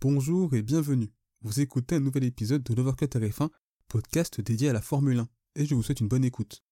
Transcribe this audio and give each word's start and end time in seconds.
Bonjour 0.00 0.54
et 0.54 0.62
bienvenue. 0.62 1.10
Vous 1.42 1.58
écoutez 1.58 1.96
un 1.96 2.00
nouvel 2.00 2.22
épisode 2.22 2.62
de 2.62 2.72
l'Overcut 2.72 3.06
RF1, 3.06 3.48
podcast 3.88 4.40
dédié 4.40 4.68
à 4.68 4.72
la 4.72 4.80
Formule 4.80 5.18
1, 5.18 5.28
et 5.56 5.66
je 5.66 5.74
vous 5.74 5.82
souhaite 5.82 5.98
une 5.98 6.06
bonne 6.06 6.24
écoute. 6.24 6.62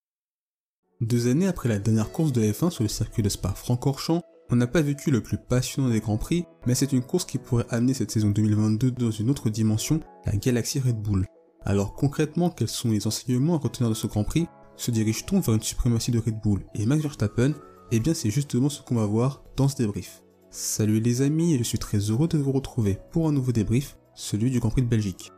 Deux 1.00 1.26
années 1.26 1.48
après 1.48 1.68
la 1.68 1.80
dernière 1.80 2.12
course 2.12 2.30
de 2.30 2.40
F1 2.40 2.70
sur 2.70 2.84
le 2.84 2.88
circuit 2.88 3.24
de 3.24 3.28
Spa-Francorchamps, 3.28 4.22
on 4.50 4.54
n'a 4.54 4.68
pas 4.68 4.80
vécu 4.80 5.10
le 5.10 5.24
plus 5.24 5.38
passionnant 5.38 5.88
des 5.90 5.98
Grands 5.98 6.18
Prix, 6.18 6.44
mais 6.68 6.76
c'est 6.76 6.92
une 6.92 7.02
course 7.02 7.24
qui 7.24 7.38
pourrait 7.38 7.66
amener 7.70 7.94
cette 7.94 8.12
saison 8.12 8.30
2022 8.30 8.92
dans 8.92 9.10
une 9.10 9.28
autre 9.28 9.50
dimension, 9.50 9.98
la 10.24 10.36
galaxie 10.36 10.78
Red 10.78 11.02
Bull. 11.02 11.26
Alors 11.62 11.94
concrètement, 11.94 12.50
quels 12.50 12.68
sont 12.68 12.92
les 12.92 13.08
enseignements 13.08 13.56
à 13.56 13.58
retenir 13.58 13.88
de 13.88 13.94
ce 13.94 14.06
Grand 14.06 14.22
Prix? 14.22 14.46
Se 14.76 14.92
dirige-t-on 14.92 15.40
vers 15.40 15.56
une 15.56 15.62
suprématie 15.62 16.12
de 16.12 16.20
Red 16.20 16.40
Bull 16.44 16.64
et 16.76 16.86
Max 16.86 17.02
Verstappen? 17.02 17.54
Eh 17.90 17.98
bien 17.98 18.14
c'est 18.14 18.30
justement 18.30 18.68
ce 18.68 18.82
qu'on 18.82 18.94
va 18.94 19.06
voir 19.06 19.42
dans 19.56 19.66
ce 19.66 19.74
débrief. 19.74 20.22
Salut 20.58 21.00
les 21.00 21.20
amis, 21.20 21.52
et 21.52 21.58
je 21.58 21.64
suis 21.64 21.78
très 21.78 21.98
heureux 21.98 22.28
de 22.28 22.38
vous 22.38 22.50
retrouver 22.50 22.98
pour 23.10 23.28
un 23.28 23.32
nouveau 23.32 23.52
débrief, 23.52 23.98
celui 24.14 24.50
du 24.50 24.58
Grand 24.58 24.70
Prix 24.70 24.80
de 24.80 24.88
Belgique. 24.88 25.30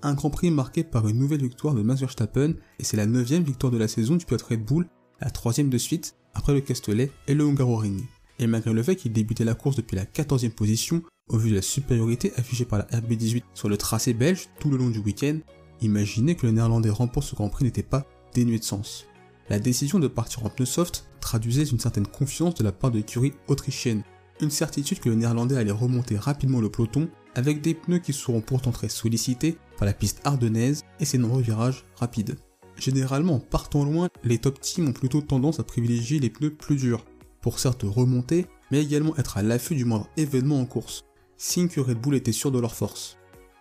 Un 0.00 0.14
Grand 0.14 0.30
Prix 0.30 0.50
marqué 0.50 0.84
par 0.84 1.06
une 1.06 1.18
nouvelle 1.18 1.42
victoire 1.42 1.74
de 1.74 1.82
Max 1.82 2.00
Verstappen, 2.00 2.54
et 2.78 2.82
c'est 2.82 2.96
la 2.96 3.04
neuvième 3.04 3.42
victoire 3.42 3.70
de 3.70 3.76
la 3.76 3.88
saison 3.88 4.16
du 4.16 4.24
pilote 4.24 4.40
Red 4.40 4.64
Bull, 4.64 4.88
la 5.20 5.28
troisième 5.28 5.68
de 5.68 5.76
suite, 5.76 6.16
après 6.32 6.54
le 6.54 6.62
Castellet 6.62 7.10
et 7.28 7.34
le 7.34 7.44
Hungaroring. 7.44 8.04
Et 8.38 8.46
malgré 8.46 8.72
le 8.72 8.82
fait 8.82 8.96
qu'il 8.96 9.12
débutait 9.12 9.44
la 9.44 9.52
course 9.52 9.76
depuis 9.76 9.96
la 9.96 10.06
14e 10.06 10.52
position, 10.52 11.02
au 11.28 11.36
vu 11.36 11.50
de 11.50 11.56
la 11.56 11.62
supériorité 11.62 12.32
affichée 12.36 12.64
par 12.64 12.78
la 12.78 12.86
RB18 12.86 13.42
sur 13.52 13.68
le 13.68 13.76
tracé 13.76 14.14
belge 14.14 14.48
tout 14.60 14.70
le 14.70 14.78
long 14.78 14.88
du 14.88 15.00
week-end, 15.00 15.40
imaginez 15.82 16.36
que 16.36 16.46
le 16.46 16.52
néerlandais 16.52 16.88
remporte 16.88 17.26
ce 17.26 17.34
Grand 17.34 17.50
Prix 17.50 17.66
n'était 17.66 17.82
pas 17.82 18.06
dénué 18.32 18.58
de 18.58 18.64
sens. 18.64 19.04
La 19.50 19.58
décision 19.58 19.98
de 19.98 20.08
partir 20.08 20.42
en 20.46 20.48
pneu 20.48 20.64
soft 20.64 21.04
traduisait 21.20 21.64
une 21.64 21.80
certaine 21.80 22.06
confiance 22.06 22.54
de 22.54 22.64
la 22.64 22.72
part 22.72 22.90
de 22.90 22.96
l'écurie 22.96 23.34
autrichienne, 23.48 24.02
une 24.44 24.50
certitude 24.50 25.00
que 25.00 25.08
le 25.08 25.16
néerlandais 25.16 25.56
allait 25.56 25.70
remonter 25.70 26.16
rapidement 26.16 26.60
le 26.60 26.70
peloton 26.70 27.08
avec 27.34 27.60
des 27.60 27.74
pneus 27.74 27.98
qui 27.98 28.12
seront 28.12 28.40
pourtant 28.40 28.70
très 28.70 28.88
sollicités 28.88 29.56
par 29.76 29.86
la 29.86 29.92
piste 29.92 30.20
ardennaise 30.24 30.82
et 31.00 31.04
ses 31.04 31.18
nombreux 31.18 31.42
virages 31.42 31.84
rapides. 31.96 32.36
Généralement, 32.76 33.38
partant 33.38 33.84
loin, 33.84 34.08
les 34.22 34.38
top 34.38 34.60
teams 34.60 34.88
ont 34.88 34.92
plutôt 34.92 35.20
tendance 35.20 35.60
à 35.60 35.64
privilégier 35.64 36.20
les 36.20 36.30
pneus 36.30 36.54
plus 36.54 36.76
durs, 36.76 37.04
pour 37.40 37.58
certes 37.58 37.84
remonter, 37.84 38.46
mais 38.70 38.82
également 38.82 39.16
être 39.16 39.36
à 39.36 39.42
l'affût 39.42 39.74
du 39.74 39.84
moindre 39.84 40.08
événement 40.16 40.60
en 40.60 40.66
course, 40.66 41.04
signe 41.36 41.68
que 41.68 41.80
Red 41.80 41.98
Bull 41.98 42.14
était 42.14 42.32
sûr 42.32 42.50
de 42.50 42.58
leur 42.58 42.74
force. 42.74 43.16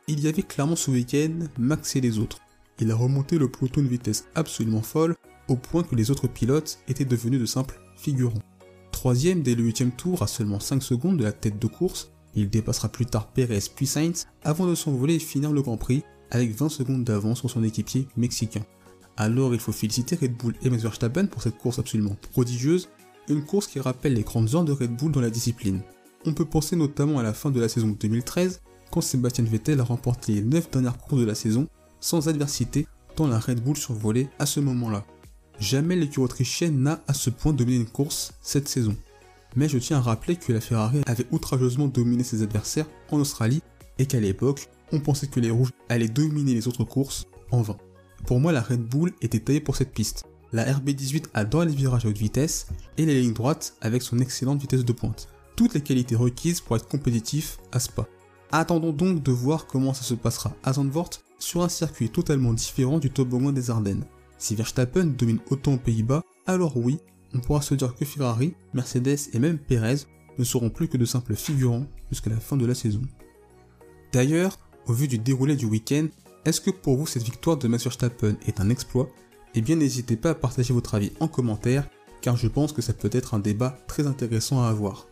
Il 0.07 0.19
y 0.19 0.27
avait 0.27 0.43
clairement 0.43 0.75
ce 0.75 0.91
week-end 0.91 1.47
Max 1.57 1.95
et 1.95 2.01
les 2.01 2.19
autres. 2.19 2.39
Il 2.79 2.91
a 2.91 2.95
remonté 2.95 3.37
le 3.37 3.49
peloton 3.49 3.81
de 3.81 3.87
vitesse 3.87 4.25
absolument 4.35 4.81
folle, 4.81 5.15
au 5.47 5.55
point 5.55 5.83
que 5.83 5.95
les 5.95 6.11
autres 6.11 6.27
pilotes 6.27 6.79
étaient 6.87 7.05
devenus 7.05 7.39
de 7.39 7.45
simples 7.45 7.79
figurants. 7.95 8.41
Troisième 9.03 9.41
dès 9.41 9.53
le 9.53 9.65
huitième 9.65 9.91
tour 9.91 10.23
à 10.23 10.27
seulement 10.27 10.61
5 10.61 10.81
secondes 10.81 11.17
de 11.17 11.25
la 11.25 11.33
tête 11.33 11.59
de 11.59 11.67
course, 11.67 12.13
il 12.35 12.49
dépassera 12.49 12.87
plus 12.87 13.05
tard 13.05 13.27
Perez 13.27 13.59
puis 13.75 13.85
Sainz 13.85 14.27
avant 14.45 14.65
de 14.65 14.75
s'envoler 14.75 15.15
et 15.15 15.19
finir 15.19 15.51
le 15.51 15.61
Grand 15.61 15.75
Prix 15.75 16.03
avec 16.31 16.55
20 16.55 16.69
secondes 16.69 17.03
d'avance 17.03 17.39
sur 17.39 17.49
son 17.49 17.65
équipier 17.65 18.07
mexicain. 18.15 18.61
Alors 19.17 19.53
il 19.53 19.59
faut 19.59 19.73
féliciter 19.73 20.15
Red 20.15 20.37
Bull 20.37 20.55
et 20.61 20.69
Max 20.69 20.83
Verstappen 20.83 21.25
pour 21.25 21.41
cette 21.41 21.57
course 21.57 21.79
absolument 21.79 22.15
prodigieuse, 22.31 22.87
une 23.27 23.43
course 23.43 23.67
qui 23.67 23.81
rappelle 23.81 24.13
les 24.13 24.23
grandes 24.23 24.55
heures 24.55 24.63
de 24.63 24.71
Red 24.71 24.95
Bull 24.95 25.11
dans 25.11 25.19
la 25.19 25.29
discipline. 25.29 25.81
On 26.25 26.33
peut 26.33 26.45
penser 26.45 26.77
notamment 26.77 27.19
à 27.19 27.23
la 27.23 27.33
fin 27.33 27.51
de 27.51 27.59
la 27.59 27.67
saison 27.67 27.97
2013, 27.99 28.61
quand 28.89 29.01
Sébastien 29.01 29.43
Vettel 29.43 29.81
a 29.81 29.83
remporté 29.83 30.35
les 30.35 30.43
9 30.43 30.71
dernières 30.71 30.97
courses 30.97 31.19
de 31.19 31.27
la 31.27 31.35
saison 31.35 31.67
sans 31.99 32.29
adversité, 32.29 32.87
tant 33.17 33.27
la 33.27 33.39
Red 33.39 33.61
Bull 33.61 33.75
survolait 33.75 34.29
à 34.39 34.45
ce 34.45 34.61
moment-là. 34.61 35.05
Jamais 35.59 35.95
l'écurie 35.95 36.25
autrichienne 36.25 36.81
n'a 36.81 37.01
à 37.07 37.13
ce 37.13 37.29
point 37.29 37.53
dominé 37.53 37.77
une 37.77 37.85
course 37.85 38.33
cette 38.41 38.67
saison. 38.67 38.95
Mais 39.55 39.69
je 39.69 39.77
tiens 39.77 39.97
à 39.97 40.01
rappeler 40.01 40.35
que 40.35 40.51
la 40.51 40.61
Ferrari 40.61 41.01
avait 41.05 41.27
outrageusement 41.31 41.87
dominé 41.87 42.23
ses 42.23 42.41
adversaires 42.41 42.87
en 43.11 43.19
Australie 43.19 43.61
et 43.99 44.05
qu'à 44.05 44.19
l'époque, 44.19 44.67
on 44.91 44.99
pensait 44.99 45.27
que 45.27 45.39
les 45.39 45.51
rouges 45.51 45.71
allaient 45.89 46.07
dominer 46.07 46.53
les 46.53 46.67
autres 46.67 46.83
courses 46.83 47.25
en 47.51 47.61
vain. 47.61 47.77
Pour 48.25 48.39
moi, 48.39 48.51
la 48.51 48.61
Red 48.61 48.81
Bull 48.81 49.11
était 49.21 49.39
taillée 49.39 49.61
pour 49.61 49.75
cette 49.75 49.93
piste. 49.93 50.23
La 50.53 50.71
RB18 50.71 51.25
adore 51.33 51.65
les 51.65 51.73
virages 51.73 52.05
à 52.05 52.09
haute 52.09 52.17
vitesse 52.17 52.67
et 52.97 53.05
les 53.05 53.21
lignes 53.21 53.33
droites 53.33 53.75
avec 53.81 54.01
son 54.01 54.19
excellente 54.19 54.61
vitesse 54.61 54.85
de 54.85 54.93
pointe. 54.93 55.27
Toutes 55.55 55.73
les 55.73 55.81
qualités 55.81 56.15
requises 56.15 56.61
pour 56.61 56.75
être 56.75 56.87
compétitif 56.87 57.57
à 57.71 57.79
Spa. 57.79 58.07
Attendons 58.51 58.93
donc 58.93 59.23
de 59.23 59.31
voir 59.31 59.65
comment 59.65 59.93
ça 59.93 60.03
se 60.03 60.13
passera 60.13 60.55
à 60.63 60.73
Zandvoort 60.73 61.09
sur 61.39 61.63
un 61.63 61.69
circuit 61.69 62.09
totalement 62.09 62.53
différent 62.53 62.99
du 62.99 63.09
toboggan 63.09 63.51
des 63.51 63.69
Ardennes. 63.69 64.05
Si 64.43 64.55
Verstappen 64.55 65.05
domine 65.05 65.39
autant 65.51 65.75
aux 65.75 65.77
Pays-Bas, 65.77 66.21
alors 66.47 66.75
oui, 66.75 66.99
on 67.33 67.39
pourra 67.39 67.61
se 67.61 67.75
dire 67.75 67.95
que 67.95 68.03
Ferrari, 68.03 68.53
Mercedes 68.73 69.29
et 69.31 69.39
même 69.39 69.57
Perez 69.57 69.99
ne 70.37 70.43
seront 70.43 70.69
plus 70.69 70.89
que 70.89 70.97
de 70.97 71.05
simples 71.05 71.33
figurants 71.33 71.87
jusqu'à 72.11 72.29
la 72.29 72.41
fin 72.41 72.57
de 72.57 72.65
la 72.65 72.75
saison. 72.75 72.99
D'ailleurs, 74.11 74.59
au 74.85 74.91
vu 74.91 75.07
du 75.07 75.17
déroulé 75.17 75.55
du 75.55 75.65
week-end, 75.65 76.07
est-ce 76.43 76.59
que 76.59 76.71
pour 76.71 76.97
vous 76.97 77.07
cette 77.07 77.23
victoire 77.23 77.55
de 77.55 77.69
Max 77.69 77.85
Verstappen 77.85 78.35
est 78.45 78.59
un 78.59 78.69
exploit? 78.69 79.07
Eh 79.55 79.61
bien 79.61 79.77
n'hésitez 79.77 80.17
pas 80.17 80.31
à 80.31 80.35
partager 80.35 80.73
votre 80.73 80.95
avis 80.95 81.13
en 81.21 81.29
commentaire, 81.29 81.87
car 82.19 82.35
je 82.35 82.49
pense 82.49 82.73
que 82.73 82.81
ça 82.81 82.91
peut 82.91 83.09
être 83.13 83.35
un 83.35 83.39
débat 83.39 83.79
très 83.87 84.07
intéressant 84.07 84.61
à 84.61 84.67
avoir. 84.67 85.07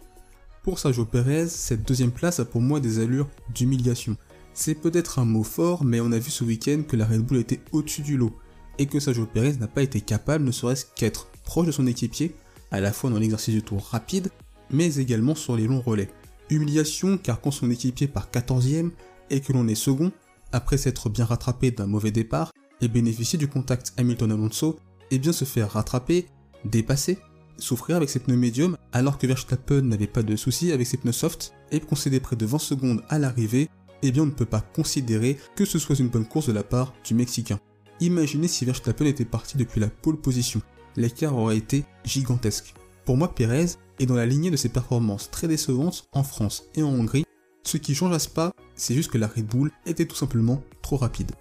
Pour 0.62 0.78
Sergio 0.78 1.06
Perez, 1.06 1.48
cette 1.48 1.88
deuxième 1.88 2.12
place 2.12 2.42
a 2.42 2.46
pour 2.46 2.60
moi 2.60 2.82
des 2.82 3.00
allures 3.00 3.30
d'humiliation. 3.56 4.18
C'est 4.54 4.76
peut-être 4.76 5.20
un 5.20 5.26
mot 5.26 5.44
fort, 5.44 5.86
mais 5.86 6.02
on 6.02 6.12
a 6.12 6.20
vu 6.20 6.32
ce 6.32 6.44
week-end 6.44 6.82
que 6.86 6.98
la 6.98 7.06
Red 7.06 7.22
Bull 7.22 7.38
était 7.38 7.62
au-dessus 7.72 8.02
du 8.02 8.18
lot, 8.18 8.34
et 8.78 8.86
que 8.86 9.00
Sergio 9.00 9.26
Perez 9.26 9.54
n'a 9.54 9.68
pas 9.68 9.84
été 9.84 10.02
capable 10.02 10.46
ne 10.46 10.52
serait-ce 10.52 10.86
qu'être 10.96 11.28
proche 11.44 11.68
de 11.68 11.72
son 11.72 11.88
équipier, 11.88 12.36
à 12.72 12.80
la 12.80 12.92
fois 12.92 13.10
dans 13.10 13.20
l'exercice 13.20 13.56
du 13.56 13.64
tour 13.64 13.84
rapide, 13.84 14.30
mais 14.70 14.96
également 14.96 15.36
sur 15.36 15.56
les 15.56 15.68
longs 15.68 15.82
relais. 15.82 16.10
Humiliation 16.50 17.18
car 17.18 17.42
quand 17.42 17.52
son 17.52 17.70
équipier 17.70 18.08
part 18.08 18.30
14ème 18.32 18.92
et 19.30 19.42
que 19.42 19.54
l'on 19.54 19.68
est 19.68 19.76
second, 19.76 20.12
après 20.52 20.78
s'être 20.78 21.10
bien 21.10 21.26
rattrapé 21.26 21.72
d'un 21.72 21.88
mauvais 21.88 22.12
départ 22.12 22.52
et 22.82 22.88
bénéficier 22.88 23.38
du 23.38 23.48
contact 23.48 23.94
Hamilton-Alonso, 23.98 24.80
et 25.12 25.20
bien 25.20 25.34
se 25.34 25.46
faire 25.46 25.72
rattraper, 25.72 26.26
dépasser, 26.66 27.20
souffrir 27.58 27.98
avec 27.98 28.10
ses 28.10 28.20
pneus 28.20 28.38
médiums 28.38 28.78
alors 28.92 29.18
que 29.18 29.28
Verstappen 29.28 29.82
n'avait 29.82 30.08
pas 30.08 30.24
de 30.24 30.36
soucis 30.36 30.72
avec 30.72 30.88
ses 30.88 30.98
pneus 30.98 31.12
soft 31.12 31.54
et 31.72 31.80
concéder 31.80 32.20
près 32.20 32.36
de 32.36 32.46
20 32.46 32.58
secondes 32.60 33.04
à 33.10 33.20
l'arrivée, 33.20 33.70
eh 34.02 34.12
bien 34.12 34.24
on 34.24 34.28
ne 34.28 34.32
peut 34.32 34.46
pas 34.46 34.62
considérer 34.62 35.38
que 35.56 35.66
ce 35.66 35.80
soit 35.80 36.00
une 36.00 36.10
bonne 36.10 36.26
course 36.26 36.48
de 36.48 36.54
la 36.54 36.64
part 36.64 36.94
du 37.06 37.14
Mexicain. 37.14 37.60
Imaginez 38.02 38.48
si 38.48 38.66
Verstappen 38.66 39.06
était 39.06 39.26
parti 39.26 39.58
depuis 39.58 39.80
la 39.80 39.88
pole 39.88 40.18
position. 40.18 40.60
L'écart 40.96 41.38
aurait 41.38 41.58
été 41.58 41.86
gigantesque. 42.04 42.74
Pour 43.06 43.16
moi, 43.16 43.34
Perez 43.34 43.68
est 44.00 44.08
dans 44.08 44.16
la 44.16 44.26
lignée 44.26 44.50
de 44.50 44.56
ses 44.56 44.70
performances 44.70 45.30
très 45.30 45.48
décevantes 45.48 46.08
en 46.12 46.24
France 46.24 46.64
et 46.74 46.82
en 46.82 46.90
Hongrie. 46.90 47.26
Ce 47.64 47.78
qui 47.78 47.94
change 47.94 48.14
à 48.14 48.30
pas, 48.34 48.54
c'est 48.76 48.96
juste 48.96 49.12
que 49.12 49.20
la 49.20 49.28
Red 49.28 49.46
Bull 49.46 49.72
était 49.86 50.08
tout 50.08 50.16
simplement 50.16 50.64
trop 50.82 50.98
rapide. 50.98 51.32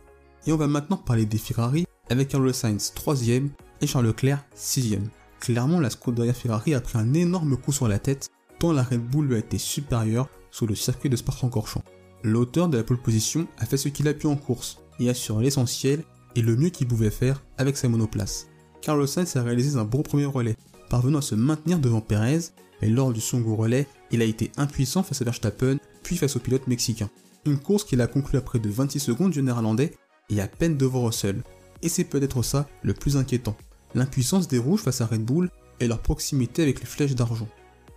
Et 0.46 0.52
on 0.52 0.58
va 0.58 0.66
maintenant 0.66 0.98
parler 0.98 1.24
des 1.24 1.38
Ferrari 1.38 1.86
avec 2.10 2.28
Carlos 2.28 2.52
Sainz 2.52 2.92
3ème 2.94 3.48
et 3.80 3.86
Charles 3.86 4.06
Leclerc 4.06 4.44
6ème. 4.54 5.08
Clairement, 5.40 5.80
la 5.80 5.88
Scuderia 5.88 6.34
Ferrari 6.34 6.74
a 6.74 6.82
pris 6.82 6.98
un 6.98 7.14
énorme 7.14 7.56
coup 7.56 7.72
sur 7.72 7.88
la 7.88 7.98
tête, 7.98 8.28
tant 8.58 8.74
la 8.74 8.82
Red 8.82 9.00
Bull 9.00 9.28
lui 9.28 9.36
a 9.36 9.38
été 9.38 9.56
supérieure 9.56 10.28
sur 10.50 10.66
le 10.66 10.74
circuit 10.74 11.08
de 11.08 11.16
Spa-Francorchamps. 11.16 11.84
L'auteur 12.22 12.68
de 12.68 12.76
la 12.76 12.84
pole 12.84 13.00
position 13.00 13.48
a 13.56 13.64
fait 13.64 13.78
ce 13.78 13.88
qu'il 13.88 14.08
a 14.08 14.14
pu 14.14 14.26
en 14.26 14.36
course 14.36 14.82
et 14.98 15.08
assuré 15.08 15.44
l'essentiel 15.44 16.04
et 16.36 16.42
le 16.42 16.56
mieux 16.56 16.70
qu'il 16.70 16.88
pouvait 16.88 17.10
faire 17.10 17.42
avec 17.58 17.76
sa 17.76 17.88
monoplace. 17.88 18.48
Carlos 18.80 19.06
Sainz 19.06 19.36
a 19.36 19.42
réalisé 19.42 19.78
un 19.78 19.84
bon 19.84 20.02
premier 20.02 20.24
relais, 20.24 20.56
parvenant 20.88 21.18
à 21.18 21.22
se 21.22 21.34
maintenir 21.34 21.78
devant 21.78 22.00
Perez, 22.00 22.52
mais 22.80 22.88
lors 22.88 23.12
du 23.12 23.20
second 23.20 23.56
relais, 23.56 23.86
il 24.10 24.22
a 24.22 24.24
été 24.24 24.50
impuissant 24.56 25.02
face 25.02 25.20
à 25.20 25.24
Verstappen, 25.24 25.78
puis 26.02 26.16
face 26.16 26.36
au 26.36 26.40
pilote 26.40 26.66
mexicain. 26.66 27.10
Une 27.46 27.58
course 27.58 27.84
qu'il 27.84 28.00
a 28.00 28.06
conclue 28.06 28.38
à 28.38 28.42
près 28.42 28.58
de 28.58 28.68
26 28.68 29.00
secondes 29.00 29.32
du 29.32 29.42
néerlandais 29.42 29.92
et 30.30 30.40
à 30.40 30.48
peine 30.48 30.76
devant 30.76 31.04
Russell. 31.04 31.42
Et 31.82 31.88
c'est 31.88 32.04
peut-être 32.04 32.42
ça 32.42 32.66
le 32.82 32.94
plus 32.94 33.16
inquiétant, 33.16 33.56
l'impuissance 33.94 34.48
des 34.48 34.58
rouges 34.58 34.80
face 34.80 35.00
à 35.00 35.06
Red 35.06 35.24
Bull 35.24 35.50
et 35.80 35.88
leur 35.88 36.00
proximité 36.00 36.62
avec 36.62 36.80
les 36.80 36.86
flèches 36.86 37.14
d'argent. 37.14 37.48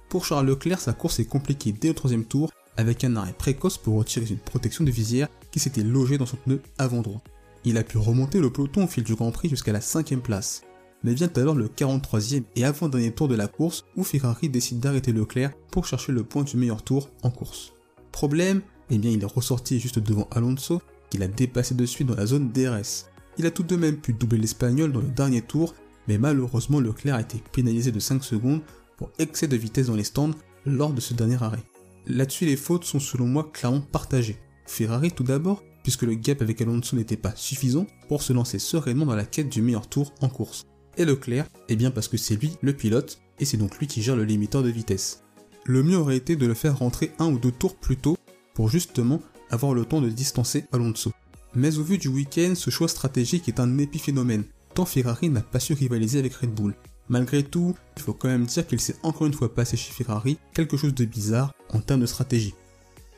Pour 0.10 0.26
Charles 0.26 0.48
Leclerc, 0.48 0.80
sa 0.80 0.94
course 0.94 1.20
est 1.20 1.26
compliquée 1.26 1.74
dès 1.74 1.90
le 1.90 1.94
troisième 1.94 2.26
tour, 2.26 2.52
avec 2.78 3.04
un 3.04 3.16
arrêt 3.16 3.34
précoce 3.34 3.78
pour 3.78 3.96
retirer 3.96 4.26
une 4.30 4.38
protection 4.38 4.84
de 4.84 4.92
visière 4.92 5.28
qui 5.52 5.60
s'était 5.60 5.84
logée 5.84 6.18
dans 6.18 6.26
son 6.26 6.38
pneu 6.38 6.62
avant 6.78 7.02
droit. 7.02 7.22
Il 7.66 7.78
a 7.78 7.84
pu 7.84 7.98
remonter 7.98 8.40
le 8.40 8.52
peloton 8.52 8.84
au 8.84 8.88
fil 8.88 9.04
du 9.04 9.16
Grand 9.16 9.32
Prix 9.32 9.50
jusqu'à 9.50 9.72
la 9.72 9.82
cinquième 9.82 10.22
place. 10.22 10.64
Mais 11.04 11.14
vient 11.14 11.30
alors 11.36 11.56
le 11.56 11.68
43e 11.68 12.44
et 12.56 12.66
avant-dernier 12.66 13.12
tour 13.12 13.28
de 13.28 13.36
la 13.36 13.48
course 13.48 13.86
où 13.96 14.04
Ferrari 14.04 14.50
décide 14.50 14.80
d'arrêter 14.80 15.12
Leclerc 15.12 15.54
pour 15.72 15.86
chercher 15.86 16.12
le 16.12 16.24
point 16.24 16.44
du 16.44 16.58
meilleur 16.58 16.84
tour 16.84 17.10
en 17.24 17.30
course. 17.30 17.74
Problème, 18.12 18.62
eh 18.90 18.98
bien 18.98 19.12
il 19.12 19.22
est 19.22 19.26
ressorti 19.26 19.80
juste 19.80 20.00
devant 20.00 20.28
Alonso, 20.32 20.82
qu'il 21.10 21.24
a 21.24 21.28
dépassé 21.28 21.76
de 21.76 21.86
suite 21.86 22.08
dans 22.08 22.16
la 22.16 22.26
zone 22.26 22.52
DRS. 22.52 23.10
Il 23.38 23.46
a 23.46 23.52
tout 23.52 23.64
de 23.64 23.76
même 23.76 23.98
pu 23.98 24.14
doubler 24.14 24.38
l'Espagnol 24.38 24.92
dans 24.92 25.02
le 25.02 25.08
dernier 25.08 25.42
tour, 25.42 25.74
mais 26.08 26.18
malheureusement 26.18 26.80
Leclerc 26.80 27.16
a 27.16 27.22
été 27.22 27.42
pénalisé 27.52 27.92
de 27.92 28.00
5 28.00 28.24
secondes 28.24 28.62
pour 28.98 29.12
excès 29.20 29.48
de 29.48 29.58
vitesse 29.58 29.88
dans 29.88 29.96
les 29.96 30.04
stands 30.04 30.36
lors 30.66 30.94
de 30.94 31.02
ce 31.02 31.14
dernier 31.14 31.42
arrêt. 31.42 31.64
Là-dessus 32.08 32.46
les 32.46 32.58
fautes 32.58 32.84
sont 32.84 33.00
selon 33.00 33.26
moi 33.26 33.50
clairement 33.52 33.82
partagées. 33.82 34.38
Ferrari 34.66 35.12
tout 35.12 35.24
d'abord, 35.24 35.64
puisque 35.84 36.04
le 36.04 36.16
gap 36.16 36.42
avec 36.42 36.62
Alonso 36.62 36.96
n'était 36.96 37.18
pas 37.18 37.36
suffisant 37.36 37.86
pour 38.08 38.24
se 38.24 38.34
lancer 38.34 38.58
sereinement 38.58 39.06
dans 39.06 39.16
la 39.16 39.26
quête 39.26 39.50
du 39.50 39.62
meilleur 39.62 39.88
tour 39.88 40.14
en 40.22 40.30
course. 40.30 40.66
Et 40.98 41.06
Leclerc, 41.06 41.48
eh 41.70 41.76
bien 41.76 41.92
parce 41.92 42.08
que 42.08 42.18
c'est 42.18 42.36
lui 42.36 42.54
le 42.62 42.74
pilote, 42.74 43.20
et 43.40 43.46
c'est 43.46 43.58
donc 43.58 43.78
lui 43.80 43.88
qui 43.88 44.02
gère 44.02 44.16
le 44.16 44.26
limiteur 44.26 44.64
de 44.64 44.70
vitesse. 44.70 45.24
Le 45.66 45.84
mieux 45.84 45.98
aurait 45.98 46.18
été 46.18 46.36
de 46.36 46.46
le 46.46 46.54
faire 46.54 46.78
rentrer 46.78 47.12
un 47.20 47.32
ou 47.32 47.40
deux 47.40 47.52
tours 47.52 47.76
plus 47.76 47.98
tôt, 47.98 48.18
pour 48.54 48.70
justement 48.70 49.22
avoir 49.50 49.74
le 49.74 49.86
temps 49.86 50.02
de 50.02 50.10
distancer 50.10 50.66
Alonso. 50.72 51.12
Mais 51.56 51.78
au 51.78 51.84
vu 51.84 51.98
du 51.98 52.08
week-end, 52.08 52.54
ce 52.56 52.70
choix 52.70 52.88
stratégique 52.88 53.48
est 53.48 53.60
un 53.60 53.78
épiphénomène, 53.78 54.44
tant 54.74 54.86
Ferrari 54.86 55.30
n'a 55.30 55.42
pas 55.42 55.60
su 55.60 55.74
rivaliser 55.74 56.20
avec 56.20 56.34
Red 56.34 56.54
Bull. 56.54 56.76
Malgré 57.10 57.44
tout, 57.44 57.76
il 57.98 58.02
faut 58.02 58.14
quand 58.14 58.30
même 58.30 58.46
dire 58.46 58.66
qu'il 58.66 58.80
s'est 58.80 58.96
encore 59.04 59.28
une 59.28 59.34
fois 59.34 59.54
passé 59.54 59.78
chez 59.78 59.92
Ferrari 59.92 60.38
quelque 60.54 60.78
chose 60.78 60.96
de 60.96 61.06
bizarre 61.06 61.54
en 61.70 61.80
termes 61.80 62.02
de 62.02 62.06
stratégie. 62.06 62.54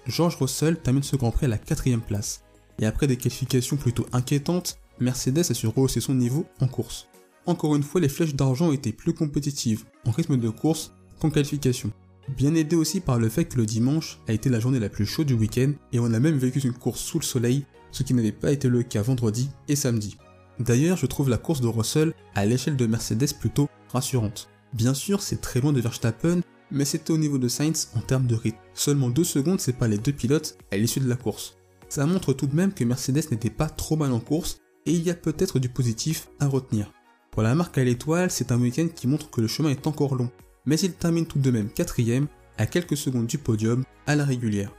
George 0.07 0.35
Russell 0.35 0.79
termine 0.79 1.03
ce 1.03 1.15
Grand 1.15 1.31
Prix 1.31 1.45
à 1.45 1.49
la 1.49 1.57
quatrième 1.57 2.01
place, 2.01 2.41
et 2.79 2.85
après 2.85 3.07
des 3.07 3.17
qualifications 3.17 3.77
plutôt 3.77 4.05
inquiétantes, 4.13 4.79
Mercedes 4.99 5.49
a 5.49 5.53
su 5.53 5.67
rehausser 5.67 6.01
son 6.01 6.15
niveau 6.15 6.45
en 6.61 6.67
course. 6.67 7.07
Encore 7.45 7.75
une 7.75 7.83
fois, 7.83 8.01
les 8.01 8.09
flèches 8.09 8.35
d'argent 8.35 8.71
été 8.71 8.91
plus 8.91 9.13
compétitives 9.13 9.85
en 10.05 10.11
rythme 10.11 10.37
de 10.37 10.49
course 10.49 10.93
qu'en 11.19 11.29
qualification. 11.29 11.91
Bien 12.35 12.55
aidé 12.55 12.75
aussi 12.75 13.01
par 13.01 13.19
le 13.19 13.29
fait 13.29 13.45
que 13.45 13.57
le 13.57 13.65
dimanche 13.65 14.19
a 14.27 14.33
été 14.33 14.49
la 14.49 14.59
journée 14.59 14.79
la 14.79 14.89
plus 14.89 15.05
chaude 15.05 15.27
du 15.27 15.35
week-end 15.35 15.73
et 15.91 15.99
on 15.99 16.11
a 16.13 16.19
même 16.19 16.37
vécu 16.37 16.59
une 16.59 16.73
course 16.73 17.01
sous 17.01 17.19
le 17.19 17.23
soleil, 17.23 17.65
ce 17.91 18.03
qui 18.03 18.13
n'avait 18.13 18.31
pas 18.31 18.51
été 18.51 18.67
le 18.67 18.81
cas 18.83 19.03
vendredi 19.03 19.49
et 19.67 19.75
samedi. 19.75 20.17
D'ailleurs, 20.59 20.97
je 20.97 21.05
trouve 21.05 21.29
la 21.29 21.37
course 21.37 21.61
de 21.61 21.67
Russell 21.67 22.13
à 22.33 22.45
l'échelle 22.45 22.77
de 22.77 22.87
Mercedes 22.87 23.33
plutôt 23.39 23.69
rassurante. 23.89 24.49
Bien 24.73 24.93
sûr, 24.93 25.21
c'est 25.21 25.41
très 25.41 25.61
loin 25.61 25.71
de 25.71 25.81
Verstappen, 25.81 26.41
mais 26.71 26.85
c'était 26.85 27.11
au 27.11 27.17
niveau 27.17 27.37
de 27.37 27.47
Sainz 27.47 27.89
en 27.95 27.99
termes 27.99 28.27
de 28.27 28.35
rythme. 28.35 28.57
Seulement 28.73 29.09
deux 29.09 29.23
secondes 29.23 29.61
séparent 29.61 29.89
les 29.89 29.97
deux 29.97 30.11
pilotes 30.11 30.57
à 30.71 30.77
l'issue 30.77 30.99
de 30.99 31.09
la 31.09 31.15
course. 31.15 31.57
Ça 31.95 32.05
montre 32.05 32.33
tout 32.33 32.45
de 32.45 32.57
même 32.57 32.73
que 32.73 32.83
Mercedes 32.83 33.31
n'était 33.31 33.49
pas 33.49 33.69
trop 33.69 33.95
mal 33.95 34.11
en 34.11 34.19
course 34.19 34.59
et 34.85 34.91
il 34.91 35.01
y 35.01 35.09
a 35.09 35.15
peut-être 35.15 35.59
du 35.59 35.69
positif 35.69 36.27
à 36.41 36.45
retenir. 36.45 36.91
Pour 37.31 37.41
la 37.41 37.55
marque 37.55 37.77
à 37.77 37.85
l'étoile, 37.85 38.29
c'est 38.29 38.51
un 38.51 38.59
week-end 38.59 38.89
qui 38.93 39.07
montre 39.07 39.29
que 39.29 39.39
le 39.39 39.47
chemin 39.47 39.69
est 39.69 39.87
encore 39.87 40.15
long, 40.15 40.29
mais 40.65 40.77
il 40.77 40.91
termine 40.91 41.25
tout 41.25 41.39
de 41.39 41.51
même 41.51 41.69
quatrième 41.69 42.27
à 42.57 42.65
quelques 42.65 42.97
secondes 42.97 43.27
du 43.27 43.37
podium 43.37 43.85
à 44.07 44.17
la 44.17 44.25
régulière. 44.25 44.73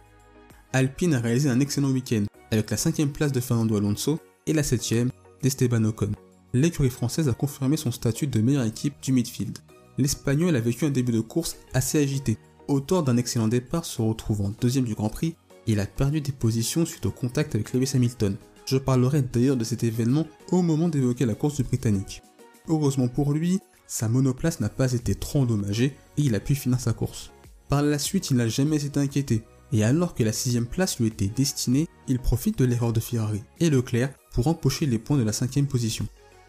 Alpine 0.74 1.14
a 1.14 1.20
réalisé 1.20 1.48
un 1.48 1.58
excellent 1.58 1.88
week-end 1.88 2.24
avec 2.50 2.70
la 2.70 2.76
cinquième 2.76 3.12
place 3.12 3.32
de 3.32 3.40
Fernando 3.40 3.78
Alonso 3.78 4.20
et 4.46 4.52
la 4.52 4.62
septième 4.62 5.10
d'Esteban 5.42 5.84
Ocon. 5.84 6.12
L'écurie 6.52 6.90
française 6.90 7.30
a 7.30 7.32
confirmé 7.32 7.78
son 7.78 7.92
statut 7.92 8.26
de 8.26 8.42
meilleure 8.42 8.64
équipe 8.64 9.00
du 9.00 9.12
midfield. 9.12 9.56
L'Espagnol 9.96 10.54
a 10.54 10.60
vécu 10.60 10.84
un 10.84 10.90
début 10.90 11.12
de 11.12 11.20
course 11.20 11.56
assez 11.72 11.98
agité. 11.98 12.36
Auteur 12.68 13.02
d'un 13.02 13.16
excellent 13.16 13.48
départ 13.48 13.86
se 13.86 14.02
retrouvant 14.02 14.52
deuxième 14.60 14.84
du 14.84 14.94
Grand 14.94 15.08
Prix, 15.08 15.34
il 15.66 15.80
a 15.80 15.86
perdu 15.86 16.20
des 16.20 16.32
positions 16.32 16.86
suite 16.86 17.06
au 17.06 17.10
contact 17.10 17.54
avec 17.54 17.72
Lewis 17.72 17.92
Hamilton. 17.94 18.36
Je 18.66 18.78
parlerai 18.78 19.22
d'ailleurs 19.22 19.56
de 19.56 19.64
cet 19.64 19.84
événement 19.84 20.26
au 20.50 20.62
moment 20.62 20.88
d'évoquer 20.88 21.26
la 21.26 21.34
course 21.34 21.56
du 21.56 21.62
Britannique. 21.62 22.22
Heureusement 22.68 23.08
pour 23.08 23.32
lui, 23.32 23.60
sa 23.86 24.08
monoplace 24.08 24.60
n'a 24.60 24.68
pas 24.68 24.92
été 24.92 25.14
trop 25.14 25.40
endommagée 25.40 25.96
et 26.16 26.22
il 26.22 26.34
a 26.34 26.40
pu 26.40 26.54
finir 26.54 26.80
sa 26.80 26.92
course. 26.92 27.30
Par 27.68 27.82
la 27.82 27.98
suite, 27.98 28.30
il 28.30 28.36
n'a 28.36 28.48
jamais 28.48 28.84
été 28.84 29.00
inquiété, 29.00 29.42
et 29.72 29.84
alors 29.84 30.14
que 30.14 30.22
la 30.22 30.32
sixième 30.32 30.66
place 30.66 30.98
lui 30.98 31.08
était 31.08 31.26
destinée, 31.28 31.88
il 32.08 32.18
profite 32.18 32.58
de 32.58 32.64
l'erreur 32.64 32.92
de 32.92 33.00
Ferrari 33.00 33.42
et 33.60 33.70
Leclerc 33.70 34.12
pour 34.32 34.46
empocher 34.46 34.86
les 34.86 34.98
points 34.98 35.18
de 35.18 35.24
la 35.24 35.32
cinquième 35.32 35.66
position. 35.66 36.06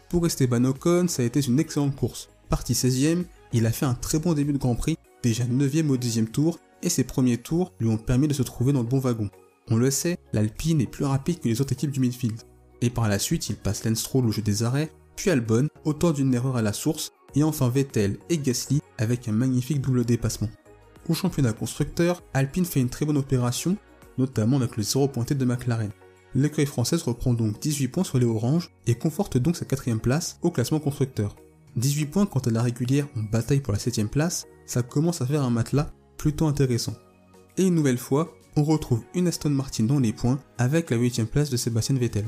Pour 0.08 0.26
Esteban 0.26 0.64
Ocon, 0.64 1.06
ça 1.08 1.22
a 1.22 1.26
été 1.26 1.40
une 1.40 1.58
excellente 1.58 1.96
course. 1.96 2.28
Parti 2.48 2.72
16ème, 2.72 3.24
il 3.52 3.66
a 3.66 3.72
fait 3.72 3.86
un 3.86 3.94
très 3.94 4.18
bon 4.18 4.32
début 4.32 4.52
de 4.52 4.58
Grand 4.58 4.74
Prix, 4.74 4.96
déjà 5.22 5.44
9ème 5.44 5.88
au 5.88 5.96
deuxième 5.96 6.28
tour, 6.28 6.58
et 6.82 6.88
ses 6.88 7.04
premiers 7.04 7.38
tours 7.38 7.72
lui 7.80 7.88
ont 7.88 7.98
permis 7.98 8.28
de 8.28 8.34
se 8.34 8.42
trouver 8.42 8.72
dans 8.72 8.82
le 8.82 8.88
bon 8.88 8.98
wagon. 8.98 9.30
On 9.70 9.76
le 9.76 9.90
sait, 9.90 10.18
l'Alpine 10.32 10.80
est 10.80 10.86
plus 10.86 11.04
rapide 11.04 11.40
que 11.40 11.48
les 11.48 11.60
autres 11.60 11.72
équipes 11.72 11.90
du 11.90 12.00
midfield. 12.00 12.40
Et 12.80 12.90
par 12.90 13.08
la 13.08 13.18
suite, 13.18 13.48
il 13.48 13.56
passe 13.56 13.84
Lance 13.84 13.98
Stroll 13.98 14.26
au 14.26 14.32
jeu 14.32 14.42
des 14.42 14.62
arrêts, 14.62 14.90
puis 15.16 15.30
Albon, 15.30 15.68
autant 15.84 16.12
d'une 16.12 16.32
erreur 16.32 16.56
à 16.56 16.62
la 16.62 16.72
source, 16.72 17.12
et 17.34 17.42
enfin 17.42 17.68
Vettel 17.68 18.18
et 18.30 18.38
Gasly 18.38 18.80
avec 18.98 19.28
un 19.28 19.32
magnifique 19.32 19.80
double 19.80 20.04
dépassement. 20.04 20.48
Au 21.08 21.14
championnat 21.14 21.52
constructeur, 21.52 22.22
Alpine 22.34 22.64
fait 22.64 22.80
une 22.80 22.88
très 22.88 23.04
bonne 23.04 23.16
opération, 23.16 23.76
notamment 24.16 24.56
avec 24.56 24.76
le 24.76 24.82
0 24.82 25.08
pointé 25.08 25.34
de 25.34 25.44
McLaren. 25.44 25.90
L'écurie 26.34 26.66
française 26.66 27.02
reprend 27.02 27.32
donc 27.32 27.58
18 27.60 27.88
points 27.88 28.04
sur 28.04 28.18
les 28.18 28.26
oranges 28.26 28.70
et 28.86 28.94
conforte 28.94 29.38
donc 29.38 29.56
sa 29.56 29.64
quatrième 29.64 30.00
place 30.00 30.38
au 30.42 30.50
classement 30.50 30.80
constructeur. 30.80 31.36
18 31.76 32.06
points 32.06 32.26
quant 32.26 32.40
à 32.40 32.50
la 32.50 32.62
régulière 32.62 33.06
en 33.16 33.22
bataille 33.22 33.60
pour 33.60 33.72
la 33.72 33.78
7 33.78 34.10
place, 34.10 34.46
ça 34.66 34.82
commence 34.82 35.22
à 35.22 35.26
faire 35.26 35.42
un 35.42 35.50
matelas 35.50 35.90
plutôt 36.18 36.46
intéressant. 36.46 36.94
Et 37.56 37.62
une 37.62 37.74
nouvelle 37.74 37.98
fois, 37.98 38.36
on 38.56 38.64
retrouve 38.64 39.02
une 39.14 39.28
Aston 39.28 39.50
Martin 39.50 39.84
dans 39.84 40.00
les 40.00 40.12
points 40.12 40.38
avec 40.58 40.90
la 40.90 40.96
8 40.96 41.24
place 41.24 41.48
de 41.48 41.56
Sébastien 41.56 41.96
Vettel. 41.96 42.26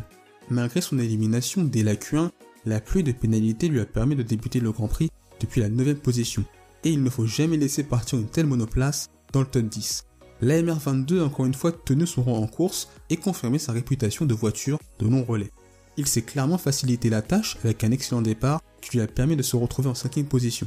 Malgré 0.48 0.80
son 0.80 0.98
élimination 0.98 1.64
dès 1.64 1.82
la 1.82 1.96
Q1, 1.96 2.30
la 2.64 2.80
pluie 2.80 3.02
de 3.02 3.12
pénalités 3.12 3.68
lui 3.68 3.80
a 3.80 3.86
permis 3.86 4.16
de 4.16 4.22
débuter 4.22 4.60
le 4.60 4.72
Grand 4.72 4.88
Prix 4.88 5.10
depuis 5.40 5.60
la 5.60 5.68
9 5.68 5.94
position, 5.94 6.44
et 6.84 6.90
il 6.90 7.02
ne 7.02 7.10
faut 7.10 7.26
jamais 7.26 7.56
laisser 7.56 7.82
partir 7.82 8.18
une 8.18 8.28
telle 8.28 8.46
monoplace 8.46 9.10
dans 9.32 9.40
le 9.40 9.46
top 9.46 9.66
10. 9.66 10.04
La 10.42 10.60
MR22 10.60 11.20
a 11.20 11.24
encore 11.24 11.46
une 11.46 11.54
fois 11.54 11.72
tenu 11.72 12.06
son 12.06 12.22
rang 12.22 12.38
en 12.38 12.46
course 12.46 12.88
et 13.10 13.16
confirmé 13.16 13.58
sa 13.58 13.72
réputation 13.72 14.24
de 14.24 14.34
voiture 14.34 14.78
de 14.98 15.06
long 15.06 15.22
relais. 15.22 15.50
Il 15.96 16.06
s'est 16.06 16.22
clairement 16.22 16.58
facilité 16.58 17.10
la 17.10 17.22
tâche 17.22 17.58
avec 17.62 17.84
un 17.84 17.90
excellent 17.90 18.22
départ 18.22 18.62
qui 18.80 18.96
lui 18.96 19.02
a 19.02 19.06
permis 19.06 19.36
de 19.36 19.42
se 19.42 19.56
retrouver 19.56 19.88
en 19.88 19.94
5 19.94 20.24
position. 20.26 20.66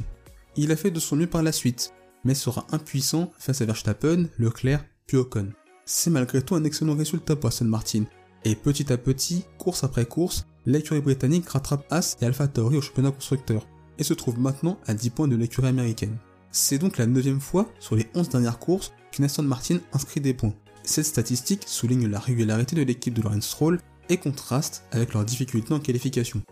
Il 0.56 0.70
a 0.70 0.76
fait 0.76 0.92
de 0.92 1.00
son 1.00 1.16
mieux 1.16 1.26
par 1.26 1.42
la 1.42 1.50
suite, 1.50 1.92
mais 2.24 2.34
sera 2.34 2.66
impuissant 2.72 3.32
face 3.38 3.60
à 3.60 3.66
Verstappen, 3.66 4.26
Leclerc 4.38 4.84
puis 5.06 5.16
Ocon. 5.16 5.50
C'est 5.84 6.10
malgré 6.10 6.42
tout 6.42 6.54
un 6.54 6.64
excellent 6.64 6.96
résultat 6.96 7.36
pour 7.36 7.48
Aston 7.48 7.66
Martin, 7.66 8.04
et 8.44 8.54
petit 8.54 8.92
à 8.92 8.96
petit, 8.96 9.44
course 9.58 9.84
après 9.84 10.06
course, 10.06 10.46
l'écurie 10.66 11.00
britannique 11.00 11.48
rattrape 11.48 11.86
As 11.90 12.16
et 12.20 12.26
Alpha 12.26 12.48
Tauri 12.48 12.76
au 12.76 12.82
championnat 12.82 13.10
constructeur, 13.10 13.66
et 13.98 14.04
se 14.04 14.14
trouve 14.14 14.38
maintenant 14.38 14.78
à 14.86 14.94
10 14.94 15.10
points 15.10 15.28
de 15.28 15.36
l'écurie 15.36 15.68
américaine. 15.68 16.16
C'est 16.50 16.78
donc 16.78 16.98
la 16.98 17.06
neuvième 17.06 17.40
fois 17.40 17.68
sur 17.80 17.96
les 17.96 18.06
11 18.14 18.28
dernières 18.28 18.58
courses 18.58 18.92
qu'une 19.12 19.24
Aston 19.24 19.42
Martin 19.42 19.78
inscrit 19.92 20.20
des 20.20 20.34
points. 20.34 20.54
Cette 20.84 21.06
statistique 21.06 21.64
souligne 21.66 22.08
la 22.08 22.18
régularité 22.18 22.76
de 22.76 22.82
l'équipe 22.82 23.14
de 23.14 23.22
Lawrence 23.22 23.46
Stroll 23.46 23.80
et 24.08 24.18
contraste 24.18 24.84
avec 24.92 25.14
leurs 25.14 25.24
difficultés 25.24 25.72
en 25.72 25.80
qualification. 25.80 26.42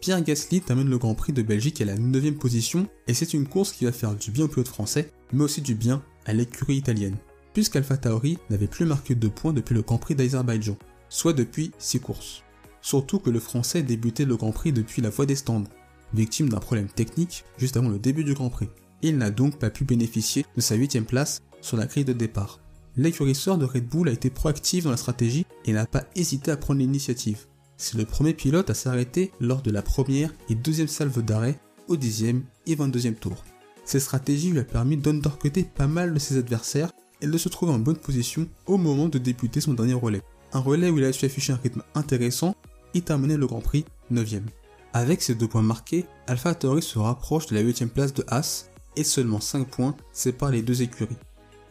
Pierre 0.00 0.22
Gasly 0.22 0.60
termine 0.60 0.90
le 0.90 0.98
Grand 0.98 1.14
Prix 1.14 1.32
de 1.32 1.42
Belgique 1.42 1.80
à 1.80 1.84
la 1.84 1.96
9 1.96 2.32
position 2.32 2.88
et 3.06 3.14
c'est 3.14 3.32
une 3.32 3.46
course 3.46 3.72
qui 3.72 3.84
va 3.84 3.92
faire 3.92 4.14
du 4.14 4.30
bien 4.30 4.44
au 4.44 4.48
pilote 4.48 4.68
français, 4.68 5.10
mais 5.34 5.44
aussi 5.44 5.60
du 5.60 5.74
bien 5.74 6.02
à 6.24 6.32
l'écurie 6.32 6.76
italienne, 6.76 7.16
puisqu'Alpha 7.52 7.98
Tauri 7.98 8.38
n'avait 8.48 8.66
plus 8.66 8.86
marqué 8.86 9.14
de 9.14 9.28
points 9.28 9.52
depuis 9.52 9.74
le 9.74 9.82
Grand 9.82 9.98
Prix 9.98 10.14
d'Azerbaïdjan 10.14 10.78
soit 11.14 11.32
depuis 11.32 11.70
6 11.78 12.00
courses. 12.00 12.42
Surtout 12.82 13.18
que 13.18 13.30
le 13.30 13.40
français 13.40 13.82
débutait 13.82 14.24
le 14.24 14.36
Grand 14.36 14.52
Prix 14.52 14.72
depuis 14.72 15.00
la 15.00 15.10
voie 15.10 15.26
des 15.26 15.36
stands, 15.36 15.64
victime 16.12 16.48
d'un 16.48 16.58
problème 16.58 16.88
technique 16.88 17.44
juste 17.56 17.76
avant 17.76 17.88
le 17.88 17.98
début 17.98 18.24
du 18.24 18.34
Grand 18.34 18.50
Prix. 18.50 18.68
Il 19.00 19.16
n'a 19.16 19.30
donc 19.30 19.58
pas 19.58 19.70
pu 19.70 19.84
bénéficier 19.84 20.44
de 20.56 20.60
sa 20.60 20.74
8 20.74 21.00
place 21.02 21.42
sur 21.60 21.76
la 21.76 21.86
grille 21.86 22.04
de 22.04 22.12
départ. 22.12 22.60
L'écurisseur 22.96 23.58
de 23.58 23.64
Red 23.64 23.88
Bull 23.88 24.08
a 24.08 24.12
été 24.12 24.30
proactif 24.30 24.84
dans 24.84 24.90
la 24.90 24.96
stratégie 24.96 25.46
et 25.64 25.72
n'a 25.72 25.86
pas 25.86 26.04
hésité 26.14 26.50
à 26.50 26.56
prendre 26.56 26.80
l'initiative. 26.80 27.46
C'est 27.76 27.98
le 27.98 28.04
premier 28.04 28.34
pilote 28.34 28.70
à 28.70 28.74
s'arrêter 28.74 29.32
lors 29.40 29.62
de 29.62 29.70
la 29.70 29.82
première 29.82 30.32
et 30.48 30.54
deuxième 30.54 30.88
salve 30.88 31.22
d'arrêt 31.22 31.58
au 31.88 31.96
10e 31.96 32.42
et 32.66 32.76
22e 32.76 33.14
tour. 33.14 33.44
Cette 33.84 34.02
stratégie 34.02 34.50
lui 34.50 34.60
a 34.60 34.64
permis 34.64 34.96
d'undercutter 34.96 35.64
pas 35.64 35.86
mal 35.86 36.14
de 36.14 36.18
ses 36.18 36.38
adversaires 36.38 36.92
et 37.20 37.26
de 37.26 37.38
se 37.38 37.48
trouver 37.48 37.72
en 37.72 37.78
bonne 37.78 37.96
position 37.96 38.48
au 38.66 38.76
moment 38.76 39.08
de 39.08 39.18
débuter 39.18 39.60
son 39.60 39.74
dernier 39.74 39.94
relais 39.94 40.22
un 40.54 40.60
relais 40.60 40.88
où 40.88 40.98
il 40.98 41.04
a 41.04 41.12
su 41.12 41.24
afficher 41.26 41.52
un 41.52 41.60
rythme 41.62 41.82
intéressant 41.94 42.54
et 42.94 43.02
terminer 43.02 43.36
le 43.36 43.46
Grand 43.46 43.60
Prix 43.60 43.84
9ème. 44.12 44.46
Avec 44.92 45.20
ces 45.20 45.34
deux 45.34 45.48
points 45.48 45.62
marqués, 45.62 46.06
Alpha 46.28 46.54
Tauri 46.54 46.80
se 46.80 46.98
rapproche 46.98 47.46
de 47.46 47.56
la 47.56 47.62
8ème 47.62 47.88
place 47.88 48.14
de 48.14 48.24
Haas 48.28 48.70
et 48.96 49.02
seulement 49.02 49.40
5 49.40 49.68
points 49.68 49.96
séparent 50.12 50.52
les 50.52 50.62
deux 50.62 50.82
écuries. 50.82 51.16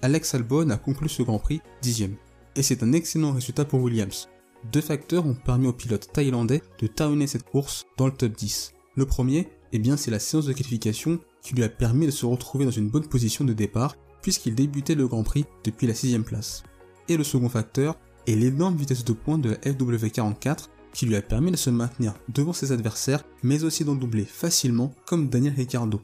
Alex 0.02 0.36
Albon 0.36 0.70
a 0.70 0.78
conclu 0.78 1.08
ce 1.08 1.24
Grand 1.24 1.40
Prix 1.40 1.62
10ème. 1.82 2.16
Et 2.58 2.62
c'est 2.62 2.84
un 2.84 2.92
excellent 2.92 3.32
résultat 3.32 3.64
pour 3.64 3.82
Williams. 3.82 4.28
Deux 4.72 4.82
facteurs 4.82 5.26
ont 5.26 5.34
permis 5.34 5.68
au 5.68 5.74
pilote 5.74 6.10
thaïlandais 6.12 6.62
de 6.80 6.88
terminer 6.88 7.28
cette 7.28 7.50
course 7.50 7.86
dans 7.98 8.08
le 8.08 8.12
top 8.12 8.34
10. 8.34 8.74
Le 8.96 9.06
premier, 9.06 9.48
eh 9.72 9.80
bien, 9.80 9.96
c'est 9.96 10.12
la 10.12 10.20
séance 10.20 10.46
de 10.46 10.54
qualification 10.54 11.20
qui 11.44 11.54
lui 11.54 11.64
a 11.64 11.70
permis 11.70 12.06
de 12.06 12.12
se 12.12 12.26
retrouver 12.26 12.66
dans 12.66 12.72
une 12.72 12.90
bonne 12.90 13.08
position 13.08 13.46
de 13.46 13.54
départ 13.54 13.96
puisqu'il 14.22 14.56
débutait 14.56 14.96
le 14.96 15.08
Grand 15.08 15.24
Prix 15.24 15.46
depuis 15.64 15.86
la 15.86 15.94
6ème 15.94 16.24
place. 16.24 16.64
Et 17.10 17.18
le 17.18 17.24
second 17.24 17.50
facteur, 17.50 17.98
et 18.26 18.36
l'énorme 18.36 18.78
vitesse 18.78 19.04
de 19.04 19.12
pointe 19.14 19.42
de 19.42 19.50
la 19.50 19.58
FW44 19.58 20.70
qui 20.94 21.06
lui 21.06 21.16
a 21.16 21.22
permis 21.22 21.52
de 21.52 21.58
se 21.58 21.70
maintenir 21.70 22.14
devant 22.30 22.54
ses 22.54 22.72
adversaires 22.72 23.26
mais 23.44 23.64
aussi 23.64 23.84
d'en 23.84 23.96
doubler 23.96 24.24
facilement 24.24 24.94
comme 25.06 25.28
Daniel 25.28 25.54
Ricciardo. 25.54 26.02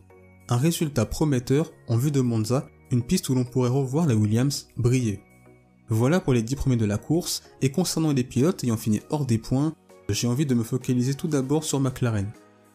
Un 0.50 0.58
résultat 0.58 1.06
prometteur 1.06 1.72
en 1.88 1.96
vue 1.96 2.12
de 2.12 2.22
Monza, 2.22 2.68
une 2.92 3.04
piste 3.04 3.30
où 3.30 3.36
l'on 3.36 3.46
pourrait 3.46 3.70
revoir 3.70 4.08
la 4.08 4.16
Williams 4.16 4.68
briller. 4.78 5.22
Voilà 5.90 6.20
pour 6.20 6.34
les 6.34 6.42
10 6.42 6.56
premiers 6.56 6.76
de 6.76 6.86
la 6.86 6.98
course, 6.98 7.44
et 7.62 7.72
concernant 7.72 8.14
les 8.14 8.24
pilotes 8.24 8.64
ayant 8.64 8.78
fini 8.78 9.02
hors 9.10 9.26
des 9.26 9.38
points, 9.38 9.74
j'ai 10.10 10.28
envie 10.28 10.46
de 10.46 10.56
me 10.56 10.64
focaliser 10.64 11.14
tout 11.14 11.28
d'abord 11.28 11.64
sur 11.64 11.80
McLaren. 11.80 12.32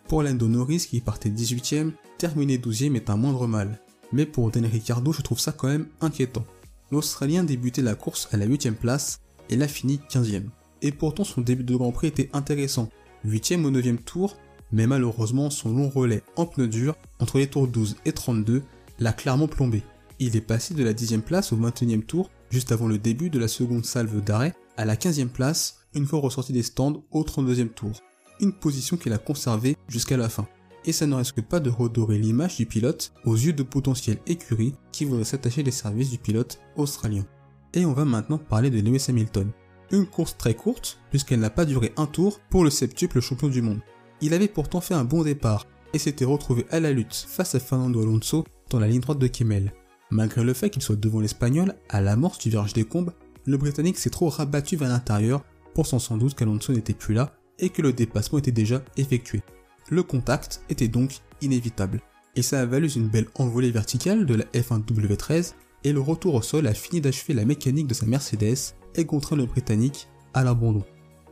Pour 0.08 0.22
Lando 0.22 0.48
Norris 0.48 0.86
qui 0.88 1.00
partait 1.00 1.30
18ème, 1.30 1.92
terminer 2.18 2.58
12ème 2.58 2.94
est 2.94 3.10
un 3.10 3.16
moindre 3.16 3.46
mal. 3.46 3.80
Mais 4.12 4.26
pour 4.26 4.50
Daniel 4.50 4.72
Ricciardo, 4.72 5.12
je 5.12 5.22
trouve 5.22 5.40
ça 5.40 5.52
quand 5.52 5.68
même 5.68 5.88
inquiétant. 6.00 6.44
L'Australien 6.90 7.42
débutait 7.42 7.82
la 7.82 7.94
course 7.94 8.28
à 8.30 8.36
la 8.36 8.46
8ème 8.46 8.74
place 8.74 9.20
et 9.48 9.56
l'a 9.56 9.66
fini 9.66 10.00
15ème. 10.10 10.48
Et 10.82 10.92
pourtant 10.92 11.24
son 11.24 11.40
début 11.40 11.64
de 11.64 11.74
Grand 11.74 11.90
Prix 11.90 12.08
était 12.08 12.30
intéressant, 12.34 12.90
8ème 13.26 13.64
au 13.64 13.70
9ème 13.70 13.96
tour, 13.96 14.36
mais 14.72 14.86
malheureusement 14.86 15.48
son 15.48 15.72
long 15.72 15.88
relais 15.88 16.22
en 16.36 16.46
pneu 16.46 16.68
dur 16.68 16.96
entre 17.18 17.38
les 17.38 17.46
tours 17.46 17.66
12 17.66 17.96
et 18.04 18.12
32 18.12 18.62
l'a 18.98 19.12
clairement 19.12 19.48
plombé. 19.48 19.82
Il 20.20 20.36
est 20.36 20.42
passé 20.42 20.74
de 20.74 20.84
la 20.84 20.92
10ème 20.92 21.22
place 21.22 21.52
au 21.52 21.56
21ème 21.56 22.04
tour 22.04 22.30
juste 22.50 22.72
avant 22.72 22.86
le 22.86 22.98
début 22.98 23.30
de 23.30 23.38
la 23.38 23.48
seconde 23.48 23.84
salve 23.84 24.22
d'arrêt, 24.22 24.54
à 24.76 24.84
la 24.84 24.96
15e 24.96 25.28
place, 25.28 25.78
une 25.94 26.06
fois 26.06 26.20
ressorti 26.20 26.52
des 26.52 26.62
stands 26.62 27.02
au 27.10 27.22
32e 27.22 27.68
tour. 27.68 27.92
Une 28.40 28.52
position 28.52 28.96
qu'il 28.96 29.12
a 29.12 29.18
conservée 29.18 29.76
jusqu'à 29.88 30.16
la 30.16 30.28
fin. 30.28 30.46
Et 30.84 30.92
ça 30.92 31.06
ne 31.06 31.14
risque 31.14 31.40
pas 31.40 31.60
de 31.60 31.70
redorer 31.70 32.18
l'image 32.18 32.56
du 32.56 32.66
pilote 32.66 33.12
aux 33.24 33.34
yeux 33.34 33.52
de 33.52 33.62
potentiels 33.62 34.18
écuries 34.26 34.74
qui 34.92 35.04
voudraient 35.04 35.24
s'attacher 35.24 35.62
les 35.62 35.70
services 35.70 36.10
du 36.10 36.18
pilote 36.18 36.60
australien. 36.76 37.24
Et 37.72 37.86
on 37.86 37.92
va 37.92 38.04
maintenant 38.04 38.38
parler 38.38 38.70
de 38.70 38.80
Lewis 38.80 39.06
Hamilton. 39.08 39.50
Une 39.90 40.06
course 40.06 40.36
très 40.36 40.54
courte, 40.54 40.98
puisqu'elle 41.10 41.40
n'a 41.40 41.50
pas 41.50 41.64
duré 41.64 41.92
un 41.96 42.06
tour 42.06 42.40
pour 42.50 42.64
le 42.64 42.70
septuple 42.70 43.20
champion 43.20 43.48
du 43.48 43.62
monde. 43.62 43.80
Il 44.20 44.34
avait 44.34 44.48
pourtant 44.48 44.80
fait 44.80 44.94
un 44.94 45.04
bon 45.04 45.22
départ, 45.22 45.66
et 45.94 45.98
s'était 45.98 46.24
retrouvé 46.24 46.66
à 46.70 46.80
la 46.80 46.92
lutte 46.92 47.14
face 47.14 47.54
à 47.54 47.60
Fernando 47.60 48.02
Alonso 48.02 48.44
dans 48.68 48.80
la 48.80 48.88
ligne 48.88 49.00
droite 49.00 49.18
de 49.18 49.26
Kimmel. 49.26 49.72
Malgré 50.10 50.44
le 50.44 50.52
fait 50.52 50.68
qu'il 50.68 50.82
soit 50.82 50.96
devant 50.96 51.20
l'Espagnol, 51.20 51.74
à 51.88 52.00
l'amorce 52.00 52.38
du 52.38 52.50
virage 52.50 52.72
des 52.72 52.84
combes, 52.84 53.12
le 53.46 53.56
Britannique 53.56 53.98
s'est 53.98 54.10
trop 54.10 54.28
rabattu 54.28 54.76
vers 54.76 54.88
l'intérieur, 54.88 55.44
pensant 55.74 55.98
sans 55.98 56.16
doute 56.16 56.34
qu'Alonso 56.34 56.72
n'était 56.72 56.94
plus 56.94 57.14
là 57.14 57.34
et 57.58 57.68
que 57.68 57.82
le 57.82 57.92
dépassement 57.92 58.38
était 58.38 58.52
déjà 58.52 58.82
effectué. 58.96 59.42
Le 59.90 60.02
contact 60.02 60.62
était 60.68 60.88
donc 60.88 61.18
inévitable. 61.40 62.00
Et 62.36 62.42
ça 62.42 62.60
a 62.60 62.66
valu 62.66 62.88
une 62.88 63.08
belle 63.08 63.28
envolée 63.36 63.70
verticale 63.70 64.26
de 64.26 64.34
la 64.34 64.44
F1 64.46 64.84
W13 64.84 65.54
et 65.84 65.92
le 65.92 66.00
retour 66.00 66.34
au 66.34 66.42
sol 66.42 66.66
a 66.66 66.74
fini 66.74 67.00
d'achever 67.00 67.34
la 67.34 67.44
mécanique 67.44 67.86
de 67.86 67.94
sa 67.94 68.06
Mercedes 68.06 68.74
et 68.96 69.04
contraint 69.04 69.36
le 69.36 69.46
Britannique 69.46 70.08
à 70.32 70.42
l'abandon. 70.42 70.84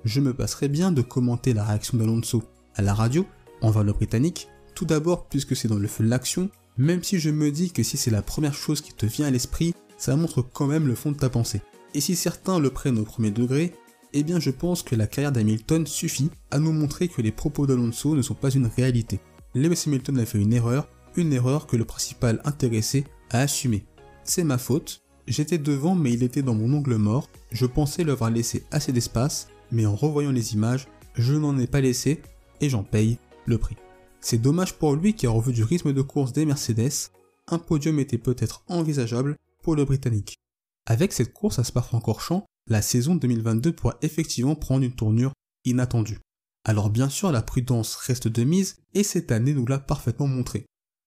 Je 0.04 0.20
me 0.20 0.34
passerai 0.34 0.68
bien 0.68 0.92
de 0.92 1.02
commenter 1.02 1.54
la 1.54 1.64
réaction 1.64 1.98
d'Alonso 1.98 2.42
à 2.74 2.82
la 2.82 2.94
radio 2.94 3.26
envers 3.60 3.84
le 3.84 3.92
Britannique, 3.92 4.48
tout 4.74 4.84
d'abord 4.84 5.26
puisque 5.28 5.56
c'est 5.56 5.68
dans 5.68 5.78
le 5.78 5.88
feu 5.88 6.04
de 6.04 6.08
l'action, 6.08 6.50
même 6.76 7.02
si 7.02 7.18
je 7.18 7.30
me 7.30 7.50
dis 7.50 7.70
que 7.70 7.82
si 7.82 7.96
c'est 7.96 8.10
la 8.10 8.22
première 8.22 8.54
chose 8.54 8.80
qui 8.80 8.92
te 8.92 9.06
vient 9.06 9.26
à 9.26 9.30
l'esprit, 9.30 9.74
ça 9.98 10.16
montre 10.16 10.42
quand 10.42 10.66
même 10.66 10.86
le 10.86 10.94
fond 10.94 11.12
de 11.12 11.16
ta 11.16 11.30
pensée. 11.30 11.62
Et 11.94 12.00
si 12.00 12.16
certains 12.16 12.58
le 12.58 12.70
prennent 12.70 12.98
au 12.98 13.04
premier 13.04 13.30
degré, 13.30 13.74
eh 14.12 14.22
bien 14.22 14.40
je 14.40 14.50
pense 14.50 14.82
que 14.82 14.94
la 14.94 15.06
carrière 15.06 15.32
d'Hamilton 15.32 15.86
suffit 15.86 16.30
à 16.50 16.58
nous 16.58 16.72
montrer 16.72 17.08
que 17.08 17.22
les 17.22 17.32
propos 17.32 17.66
d'Alonso 17.66 18.14
ne 18.14 18.22
sont 18.22 18.34
pas 18.34 18.50
une 18.50 18.66
réalité. 18.66 19.20
Lewis 19.54 19.84
Hamilton 19.86 20.18
a 20.18 20.26
fait 20.26 20.38
une 20.38 20.52
erreur, 20.52 20.88
une 21.16 21.32
erreur 21.32 21.66
que 21.66 21.76
le 21.76 21.84
principal 21.84 22.40
intéressé 22.44 23.04
a 23.30 23.40
assumé. 23.40 23.84
C'est 24.24 24.44
ma 24.44 24.58
faute, 24.58 25.02
j'étais 25.26 25.58
devant 25.58 25.94
mais 25.94 26.12
il 26.12 26.22
était 26.22 26.42
dans 26.42 26.54
mon 26.54 26.72
ongle 26.72 26.96
mort, 26.96 27.28
je 27.50 27.66
pensais 27.66 28.04
lui 28.04 28.10
avoir 28.10 28.30
laissé 28.30 28.64
assez 28.70 28.92
d'espace, 28.92 29.48
mais 29.70 29.86
en 29.86 29.94
revoyant 29.94 30.32
les 30.32 30.54
images, 30.54 30.88
je 31.14 31.34
n'en 31.34 31.58
ai 31.58 31.66
pas 31.66 31.80
laissé 31.80 32.20
et 32.60 32.68
j'en 32.68 32.82
paye 32.82 33.18
le 33.46 33.58
prix. 33.58 33.76
C'est 34.20 34.40
dommage 34.40 34.74
pour 34.74 34.94
lui 34.94 35.14
qui 35.14 35.26
a 35.26 35.30
revu 35.30 35.52
du 35.52 35.64
rythme 35.64 35.92
de 35.92 36.02
course 36.02 36.32
des 36.32 36.46
Mercedes, 36.46 37.10
un 37.48 37.58
podium 37.58 37.98
était 37.98 38.18
peut-être 38.18 38.62
envisageable 38.68 39.36
pour 39.62 39.74
le 39.74 39.84
Britannique. 39.84 40.38
Avec 40.86 41.12
cette 41.12 41.32
course 41.32 41.58
à 41.58 41.64
Spa-Francorchamps, 41.64 42.46
la 42.66 42.82
saison 42.82 43.14
2022 43.14 43.72
pourra 43.72 43.98
effectivement 44.02 44.54
prendre 44.54 44.84
une 44.84 44.94
tournure 44.94 45.32
inattendue. 45.64 46.20
Alors 46.64 46.90
bien 46.90 47.08
sûr 47.08 47.32
la 47.32 47.42
prudence 47.42 47.96
reste 47.96 48.28
de 48.28 48.44
mise 48.44 48.76
et 48.94 49.02
cette 49.02 49.32
année 49.32 49.54
nous 49.54 49.66
l'a 49.66 49.78
parfaitement 49.78 50.28
montré. 50.28 50.64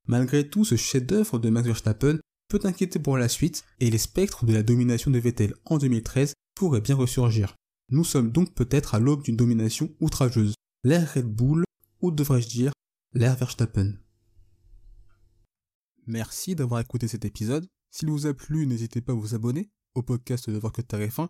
Malgré 0.07 0.47
tout 0.47 0.65
ce 0.65 0.75
chef-d'œuvre 0.75 1.39
de 1.39 1.49
Max 1.49 1.67
Verstappen 1.67 2.19
peut 2.49 2.59
inquiéter 2.63 2.99
pour 2.99 3.17
la 3.17 3.29
suite 3.29 3.63
et 3.79 3.89
les 3.89 3.97
spectres 3.97 4.45
de 4.45 4.53
la 4.53 4.63
domination 4.63 5.11
de 5.11 5.19
Vettel 5.19 5.55
en 5.65 5.77
2013 5.77 6.33
pourraient 6.55 6.81
bien 6.81 6.95
ressurgir. 6.95 7.55
Nous 7.89 8.03
sommes 8.03 8.31
donc 8.31 8.53
peut-être 8.53 8.95
à 8.95 8.99
l'aube 8.99 9.23
d'une 9.23 9.35
domination 9.35 9.89
outrageuse. 9.99 10.53
L'ère 10.83 11.13
Red 11.13 11.25
Bull, 11.25 11.63
ou 12.01 12.11
devrais-je 12.11 12.47
dire, 12.47 12.71
l'ère 13.13 13.35
Verstappen. 13.35 13.93
Merci 16.07 16.55
d'avoir 16.55 16.81
écouté 16.81 17.07
cet 17.07 17.25
épisode. 17.25 17.65
S'il 17.91 18.09
vous 18.09 18.27
a 18.27 18.33
plu, 18.33 18.67
n'hésitez 18.67 19.01
pas 19.01 19.13
à 19.13 19.15
vous 19.15 19.33
abonner 19.33 19.69
au 19.95 20.03
podcast 20.03 20.49
de 20.49 20.57
Voir 20.57 20.73
que 20.73 20.81
F1 20.81 21.29